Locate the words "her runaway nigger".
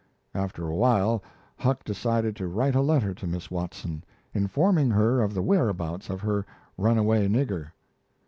6.21-7.67